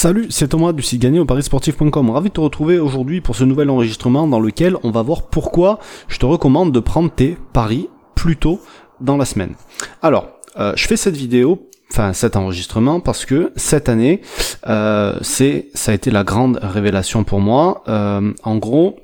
[0.00, 2.10] Salut, c'est Thomas du site gagné au parisportif.com.
[2.10, 5.80] Ravi de te retrouver aujourd'hui pour ce nouvel enregistrement dans lequel on va voir pourquoi
[6.06, 8.60] je te recommande de prendre tes paris plus tôt
[9.00, 9.54] dans la semaine.
[10.00, 10.28] Alors,
[10.60, 14.20] euh, je fais cette vidéo enfin cet enregistrement parce que cette année
[14.68, 19.00] euh, c'est ça a été la grande révélation pour moi euh, en gros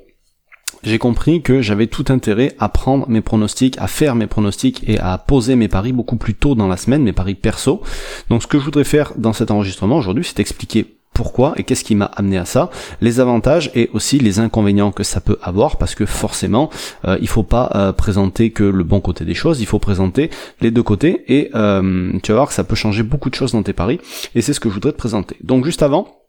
[0.85, 4.99] j'ai compris que j'avais tout intérêt à prendre mes pronostics, à faire mes pronostics et
[4.99, 7.81] à poser mes paris beaucoup plus tôt dans la semaine, mes paris perso.
[8.29, 11.85] Donc ce que je voudrais faire dans cet enregistrement aujourd'hui, c'est expliquer pourquoi et qu'est-ce
[11.85, 12.69] qui m'a amené à ça,
[13.01, 16.69] les avantages et aussi les inconvénients que ça peut avoir parce que forcément
[17.05, 20.29] euh, il faut pas euh, présenter que le bon côté des choses, il faut présenter
[20.61, 23.53] les deux côtés et euh, tu vas voir que ça peut changer beaucoup de choses
[23.53, 23.99] dans tes paris
[24.35, 25.37] et c'est ce que je voudrais te présenter.
[25.41, 26.24] Donc juste avant,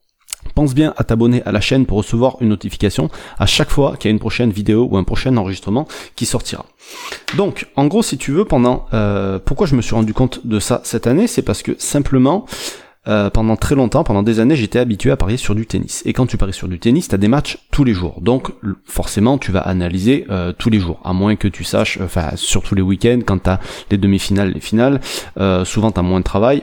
[0.57, 4.09] Pense bien à t'abonner à la chaîne pour recevoir une notification à chaque fois qu'il
[4.09, 6.65] y a une prochaine vidéo ou un prochain enregistrement qui sortira.
[7.37, 10.59] Donc, en gros, si tu veux, pendant euh, pourquoi je me suis rendu compte de
[10.59, 12.47] ça cette année, c'est parce que simplement
[13.07, 16.03] euh, pendant très longtemps, pendant des années, j'étais habitué à parier sur du tennis.
[16.07, 18.23] Et quand tu paries sur du tennis, tu as des matchs tous les jours.
[18.23, 18.51] Donc
[18.87, 22.75] forcément, tu vas analyser euh, tous les jours, à moins que tu saches, enfin surtout
[22.75, 23.61] les week-ends, quand tu as
[23.91, 25.03] les demi-finales, les finales,
[25.65, 26.63] souvent tu as moins de travail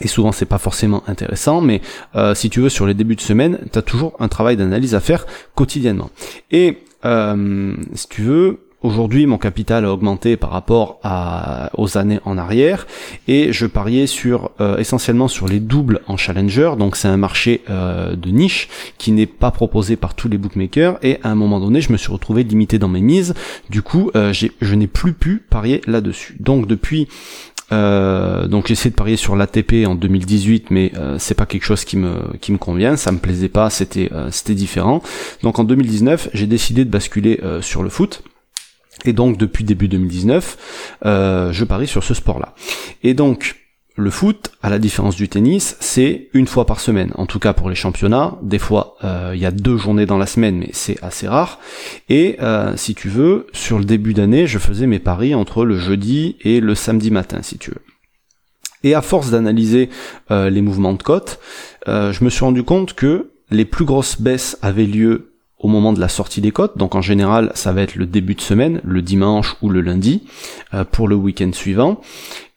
[0.00, 1.80] et souvent c'est pas forcément intéressant, mais
[2.16, 4.94] euh, si tu veux sur les débuts de semaine, tu as toujours un travail d'analyse
[4.94, 6.10] à faire quotidiennement.
[6.50, 12.20] Et euh, si tu veux, Aujourd'hui, mon capital a augmenté par rapport à, aux années
[12.26, 12.86] en arrière
[13.26, 16.72] et je pariais sur euh, essentiellement sur les doubles en challenger.
[16.78, 21.18] Donc c'est un marché de niche qui n'est pas proposé par tous les bookmakers et
[21.22, 23.32] à un moment donné, je me suis retrouvé limité dans mes mises.
[23.70, 26.36] Du coup, je n'ai plus pu parier là-dessus.
[26.38, 27.08] Donc depuis
[27.72, 31.64] euh, donc j'ai essayé de parier sur l'ATP en 2018, mais euh, c'est pas quelque
[31.64, 35.02] chose qui me qui me convient, ça me plaisait pas, c'était euh, c'était différent.
[35.42, 38.22] Donc en 2019, j'ai décidé de basculer sur le foot.
[39.04, 42.54] Et donc depuis début 2019, je parie sur ce sport-là.
[43.02, 43.63] Et donc
[43.96, 47.12] le foot, à la différence du tennis, c'est une fois par semaine.
[47.14, 50.18] En tout cas pour les championnats, des fois euh, il y a deux journées dans
[50.18, 51.60] la semaine, mais c'est assez rare.
[52.08, 55.78] Et euh, si tu veux, sur le début d'année, je faisais mes paris entre le
[55.78, 57.82] jeudi et le samedi matin, si tu veux.
[58.82, 59.88] Et à force d'analyser
[60.30, 61.38] euh, les mouvements de cote,
[61.86, 66.00] je me suis rendu compte que les plus grosses baisses avaient lieu au moment de
[66.00, 66.78] la sortie des cotes.
[66.78, 70.24] Donc en général, ça va être le début de semaine, le dimanche ou le lundi,
[70.92, 72.00] pour le week-end suivant.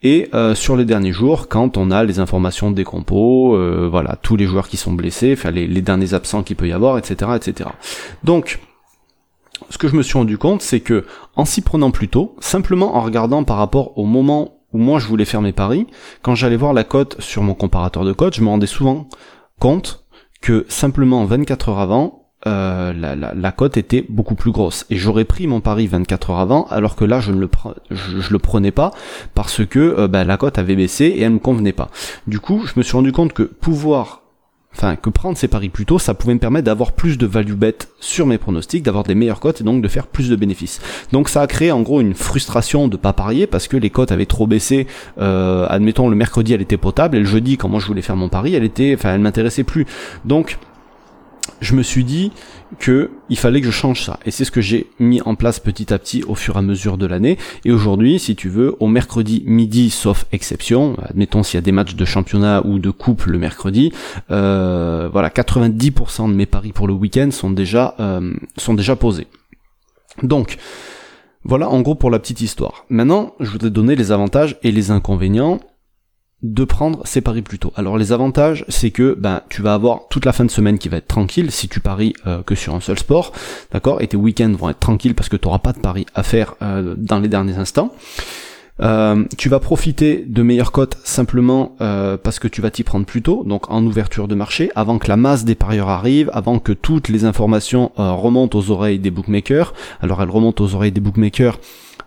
[0.03, 4.15] Et euh, sur les derniers jours, quand on a les informations des compos, euh, voilà,
[4.21, 7.69] tous les joueurs qui sont blessés, les, derniers absents qu'il peut y avoir, etc., etc.
[8.23, 8.59] Donc,
[9.69, 12.95] ce que je me suis rendu compte, c'est que en s'y prenant plus tôt, simplement
[12.95, 15.87] en regardant par rapport au moment où moi je voulais faire mes paris,
[16.21, 19.09] quand j'allais voir la cote sur mon comparateur de cote, je me rendais souvent
[19.59, 20.05] compte
[20.41, 24.85] que simplement 24 heures avant, euh, la, la, cote était beaucoup plus grosse.
[24.89, 28.71] Et j'aurais pris mon pari 24 heures avant, alors que là je ne le, prenais
[28.71, 28.91] pas
[29.33, 31.89] parce que euh, bah, la cote avait baissé et elle me convenait pas.
[32.25, 34.21] Du coup, je me suis rendu compte que pouvoir
[34.73, 37.53] enfin que prendre ces paris plus tôt, ça pouvait me permettre d'avoir plus de value
[37.53, 40.79] bet sur mes pronostics, d'avoir des meilleures cotes et donc de faire plus de bénéfices.
[41.11, 44.11] Donc ça a créé en gros une frustration de pas parier parce que les cotes
[44.11, 44.85] avaient trop baissé.
[45.17, 48.15] Euh, admettons le mercredi elle était potable et le jeudi quand moi je voulais faire
[48.15, 49.85] mon pari elle était, enfin elle m'intéressait plus.
[50.25, 50.59] Donc
[51.61, 52.31] je me suis dit
[52.79, 54.19] que il fallait que je change ça.
[54.25, 56.61] Et c'est ce que j'ai mis en place petit à petit au fur et à
[56.61, 57.37] mesure de l'année.
[57.65, 61.71] Et aujourd'hui si tu veux au mercredi midi sauf exception admettons s'il y a des
[61.71, 63.91] matchs de championnat ou de coupe le mercredi
[64.31, 69.27] euh, voilà 90% de mes paris pour le week-end sont déjà euh, sont déjà posés.
[70.23, 70.57] Donc
[71.43, 72.85] voilà en gros pour la petite histoire.
[72.89, 75.59] Maintenant je voudrais donner les avantages et les inconvénients
[76.43, 77.73] de prendre ces paris plus tôt.
[77.75, 80.87] Alors les avantages, c'est que ben tu vas avoir toute la fin de semaine qui
[80.87, 83.31] va être tranquille si tu paries euh, que sur un seul sport,
[83.71, 86.21] d'accord, et tes week-ends vont être tranquilles parce que tu n'auras pas de paris à
[86.21, 87.91] faire euh, dans les derniers instants.
[88.79, 93.23] Euh, tu vas profiter de meilleures cotes simplement parce que tu vas t'y prendre plus
[93.23, 96.71] tôt, donc en ouverture de marché, avant que la masse des parieurs arrive, avant que
[96.71, 99.73] toutes les informations remontent aux oreilles des bookmakers.
[100.01, 101.59] Alors elles remontent aux oreilles des bookmakers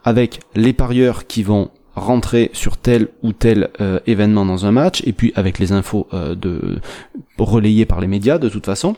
[0.04, 1.70] avec les parieurs qui vont
[2.00, 6.08] rentrer sur tel ou tel euh, événement dans un match, et puis avec les infos
[6.12, 6.80] euh, de
[7.38, 8.96] relayées par les médias de toute façon.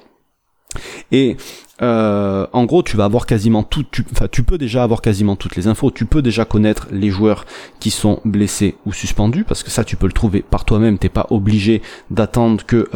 [1.11, 1.37] Et
[1.83, 5.37] euh, en gros, tu vas avoir quasiment tout, tu, enfin, tu peux déjà avoir quasiment
[5.37, 5.91] toutes les infos.
[5.91, 7.45] Tu peux déjà connaître les joueurs
[7.79, 10.97] qui sont blessés ou suspendus, parce que ça, tu peux le trouver par toi-même.
[10.97, 12.89] T'es pas obligé d'attendre que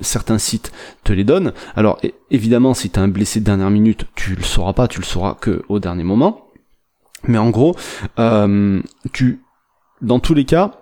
[0.00, 0.72] certains sites
[1.04, 1.52] te les donnent.
[1.76, 2.00] Alors,
[2.32, 4.88] évidemment, si t'as un blessé de dernière minute, tu le sauras pas.
[4.88, 6.43] Tu le sauras que au dernier moment.
[7.28, 7.74] Mais en gros,
[8.18, 8.80] euh,
[9.12, 9.42] tu,
[10.00, 10.72] dans tous les cas,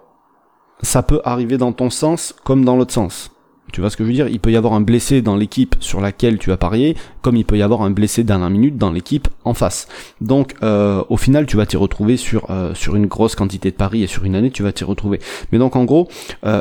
[0.82, 3.30] ça peut arriver dans ton sens comme dans l'autre sens.
[3.72, 4.28] Tu vois ce que je veux dire?
[4.28, 7.44] Il peut y avoir un blessé dans l'équipe sur laquelle tu as parié, comme il
[7.44, 9.88] peut y avoir un blessé dernière minute dans l'équipe en face.
[10.20, 13.76] Donc, euh, au final, tu vas t'y retrouver sur euh, sur une grosse quantité de
[13.76, 15.20] paris et sur une année, tu vas t'y retrouver.
[15.52, 16.08] Mais donc, en gros,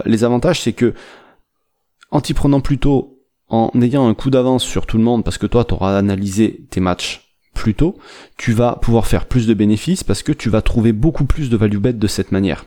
[0.05, 0.93] les avantages, c'est que
[2.11, 3.19] en t'y prenant plus tôt,
[3.49, 6.65] en ayant un coup d'avance sur tout le monde, parce que toi, tu auras analysé
[6.69, 7.97] tes matchs plus tôt,
[8.37, 11.57] tu vas pouvoir faire plus de bénéfices parce que tu vas trouver beaucoup plus de
[11.57, 12.65] value bet de cette manière.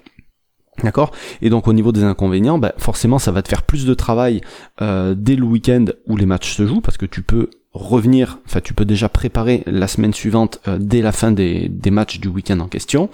[0.82, 1.12] D'accord?
[1.40, 4.40] Et donc au niveau des inconvénients, bah, forcément ça va te faire plus de travail
[4.82, 8.60] euh, dès le week-end où les matchs se jouent, parce que tu peux revenir, enfin
[8.60, 12.28] tu peux déjà préparer la semaine suivante euh, dès la fin des, des matchs du
[12.28, 13.08] week-end en question.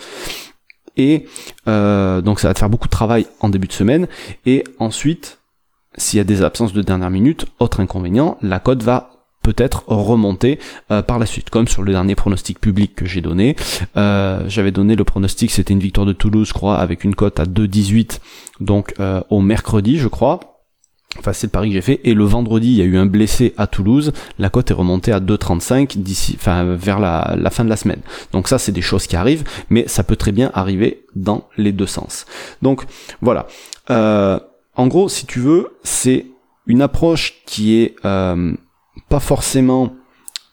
[0.96, 1.26] Et
[1.68, 4.08] euh, donc ça va te faire beaucoup de travail en début de semaine.
[4.46, 5.38] Et ensuite,
[5.96, 9.19] s'il y a des absences de dernière minute, autre inconvénient, la cote va
[9.50, 10.60] peut-être remonter
[10.92, 13.56] euh, par la suite, comme sur le dernier pronostic public que j'ai donné.
[13.96, 17.40] Euh, J'avais donné le pronostic, c'était une victoire de Toulouse, je crois, avec une cote
[17.40, 18.20] à 2,18,
[18.60, 20.38] donc euh, au mercredi, je crois.
[21.18, 22.00] Enfin, c'est le pari que j'ai fait.
[22.04, 24.12] Et le vendredi, il y a eu un blessé à Toulouse.
[24.38, 28.00] La cote est remontée à 2,35 d'ici, enfin, vers la, fin de la semaine.
[28.32, 31.72] Donc ça, c'est des choses qui arrivent, mais ça peut très bien arriver dans les
[31.72, 32.26] deux sens.
[32.62, 32.84] Donc
[33.20, 33.48] voilà.
[33.90, 34.38] Euh,
[34.76, 36.26] en gros, si tu veux, c'est
[36.66, 38.54] une approche qui est euh,
[39.10, 39.92] pas forcément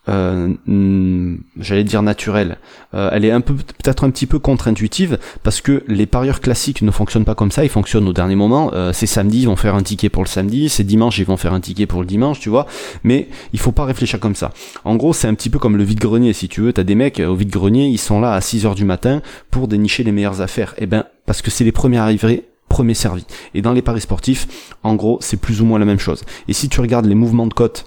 [0.09, 2.57] euh, mm, j'allais dire naturelle.
[2.93, 6.81] Euh, elle est un peu peut-être un petit peu contre-intuitive parce que les parieurs classiques
[6.81, 8.71] ne fonctionnent pas comme ça, ils fonctionnent au dernier moment.
[8.73, 11.37] Euh, c'est samedi, ils vont faire un ticket pour le samedi, c'est dimanche, ils vont
[11.37, 12.65] faire un ticket pour le dimanche, tu vois.
[13.03, 14.53] Mais il faut pas réfléchir comme ça.
[14.85, 16.73] En gros, c'est un petit peu comme le vide-grenier, si tu veux.
[16.73, 19.21] T'as des mecs au vide-grenier, ils sont là à 6 heures du matin
[19.51, 20.73] pour dénicher les meilleures affaires.
[20.77, 23.25] Et eh ben, parce que c'est les premiers arrivés premier servi.
[23.53, 26.25] Et dans les paris sportifs, en gros, c'est plus ou moins la même chose.
[26.49, 27.85] Et si tu regardes les mouvements de cote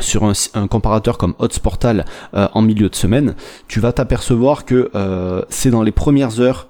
[0.00, 2.04] sur un, comparateur comme Hotsportal
[2.34, 3.34] euh, en milieu de semaine,
[3.68, 6.68] tu vas t'apercevoir que euh, c'est dans les premières heures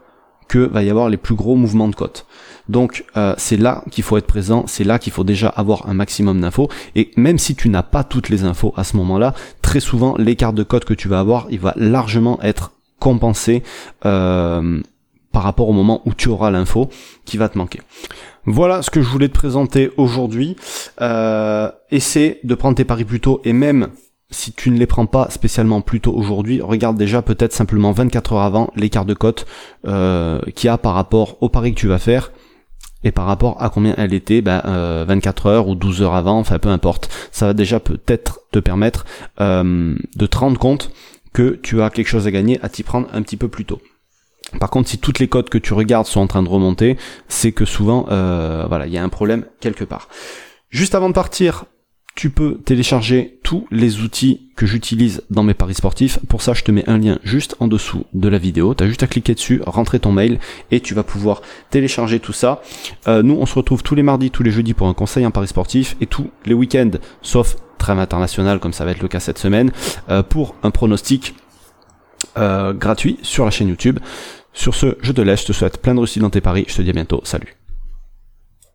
[0.49, 2.27] que va y avoir les plus gros mouvements de cote.
[2.69, 5.95] Donc euh, c'est là qu'il faut être présent, c'est là qu'il faut déjà avoir un
[5.95, 6.69] maximum d'infos.
[6.95, 10.53] Et même si tu n'as pas toutes les infos à ce moment-là, très souvent l'écart
[10.53, 13.63] de cote que tu vas avoir, il va largement être compensé
[15.39, 16.91] par rapport au moment où tu auras l'info
[17.25, 17.81] qui va te manquer.
[18.45, 20.57] Voilà ce que je voulais te présenter aujourd'hui.
[21.01, 23.91] Euh, essaie de prendre tes paris plus tôt et même
[24.33, 28.33] si tu ne les prends pas spécialement plus tôt aujourd'hui, regarde déjà peut-être simplement 24
[28.33, 29.47] heures avant l'écart de cote
[29.87, 32.33] euh, qu'il y a par rapport au pari que tu vas faire
[33.05, 34.61] et par rapport à combien elle était, ben,
[35.07, 37.09] 24 euh, heures ou 12 heures avant, enfin peu importe.
[37.31, 39.07] Ça va déjà peut-être te permettre
[39.41, 40.91] euh, de te rendre compte
[41.33, 43.81] que tu as quelque chose à gagner à t'y prendre un petit peu plus tôt.
[44.61, 46.97] Par contre, si toutes les codes que tu regardes sont en train de remonter,
[47.29, 50.09] c'est que souvent, euh, voilà, il y a un problème quelque part.
[50.71, 51.65] Juste avant de partir,
[52.19, 56.19] tu peux télécharger tous les outils que j'utilise dans mes paris sportifs.
[56.29, 58.75] Pour ça, je te mets un lien juste en dessous de la vidéo.
[58.75, 60.41] Tu as juste à cliquer dessus, rentrer ton mail
[60.73, 62.61] et tu vas pouvoir télécharger tout ça.
[63.07, 65.31] Euh, nous, on se retrouve tous les mardis, tous les jeudis pour un conseil en
[65.31, 66.91] paris sportif et tous les week-ends,
[67.23, 69.71] sauf trêve international comme ça va être le cas cette semaine,
[70.11, 71.37] euh, pour un pronostic
[72.37, 73.99] gratuit sur la chaîne YouTube.
[74.53, 76.77] Sur ce, je te laisse, je te souhaite plein de réussite dans tes paris, je
[76.77, 77.58] te dis à bientôt, salut.